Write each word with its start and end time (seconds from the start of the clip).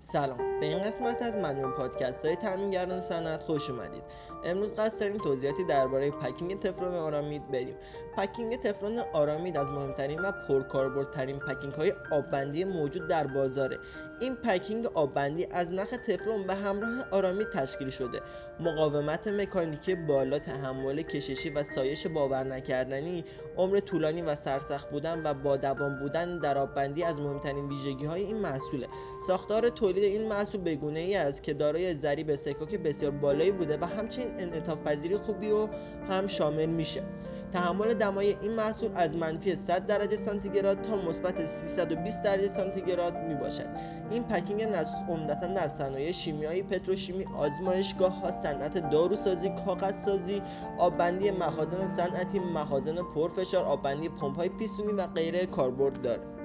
سلام. 0.00 0.60
به 0.60 0.66
این 0.66 0.82
قسمت 0.82 1.22
از 1.22 1.38
مجموع 1.38 1.72
پادکست 1.72 2.24
های 2.24 2.36
تامینگران 2.36 3.00
صنعت 3.00 3.42
خوش 3.42 3.70
اومدید. 3.70 4.02
امروز 4.44 4.74
قصد 4.74 5.00
داریم 5.00 5.18
توضیحاتی 5.18 5.64
درباره 5.64 6.10
پکینگ 6.10 6.58
تفلون 6.58 6.94
آرامید 6.94 7.50
بدیم. 7.50 7.74
پکینگ 8.16 8.56
تفلون 8.56 8.98
آرامید 9.12 9.56
از 9.56 9.70
مهمترین 9.70 10.20
و 10.20 10.32
پرکاربردترین 10.48 11.38
پکینگ 11.38 11.74
های 11.74 11.92
آببندی 12.12 12.64
موجود 12.64 13.08
در 13.08 13.26
بازاره. 13.26 13.78
این 14.20 14.34
پکینگ 14.34 14.86
آببندی 14.86 15.46
از 15.50 15.72
نخ 15.72 15.90
تفلون 15.90 16.46
به 16.46 16.54
همراه 16.54 16.90
آرامید 17.10 17.50
تشکیل 17.50 17.90
شده. 17.90 18.20
مقاومت 18.60 19.28
مکانیکی 19.28 19.94
بالا 19.94 20.38
تحمل 20.38 21.02
کششی 21.02 21.50
و 21.50 21.62
سایش 21.62 22.06
باور 22.06 22.44
نکردنی 22.44 23.24
عمر 23.56 23.78
طولانی 23.78 24.22
و 24.22 24.34
سرسخت 24.34 24.90
بودن 24.90 25.22
و 25.24 25.34
با 25.34 25.56
دوام 25.56 25.98
بودن 25.98 26.38
در 26.38 26.58
آببندی 26.58 27.04
از 27.04 27.20
مهمترین 27.20 27.68
ویژگی 27.68 28.04
های 28.06 28.22
این 28.22 28.38
محصوله. 28.38 28.88
ساختار 29.26 29.68
تولید 29.88 30.04
این 30.04 30.28
محصول 30.28 30.60
بگونه 30.60 30.98
ای 30.98 31.16
است 31.16 31.42
که 31.42 31.54
دارای 31.54 31.94
ضریب 31.94 32.34
سکاک 32.34 32.74
بسیار 32.74 33.12
بالایی 33.12 33.50
بوده 33.50 33.78
و 33.80 33.84
همچنین 33.84 34.28
انعطاف 34.38 34.78
پذیری 34.78 35.16
خوبی 35.16 35.50
و 35.50 35.68
هم 36.08 36.26
شامل 36.26 36.66
میشه. 36.66 37.02
تحمل 37.52 37.94
دمای 37.94 38.36
این 38.40 38.52
محصول 38.52 38.90
از 38.94 39.16
منفی 39.16 39.54
100 39.54 39.86
درجه 39.86 40.16
سانتیگراد 40.16 40.82
تا 40.82 40.96
مثبت 40.96 41.46
320 41.46 42.22
درجه 42.22 42.48
سانتیگراد 42.48 43.16
می 43.16 43.34
باشد 43.34 43.66
این 44.10 44.22
پکینگ 44.22 44.62
نسوس 44.62 45.08
عمدتا 45.08 45.46
در 45.46 45.68
صنایع 45.68 46.12
شیمیایی 46.12 46.62
پتروشیمی 46.62 47.24
آزمایشگاه 47.36 48.20
ها 48.20 48.30
صنعت 48.30 48.90
داروسازی 48.90 49.50
کاغذسازی 49.66 50.42
آببندی 50.78 51.30
مخازن 51.30 51.86
صنعتی 51.86 52.38
مخازن 52.38 52.96
پرفشار 53.14 53.64
آببندی 53.64 54.08
پمپ 54.08 54.36
های 54.36 54.48
پیستونی 54.48 54.92
و 54.92 55.06
غیره 55.06 55.46
کاربرد 55.46 56.02
دارد. 56.02 56.37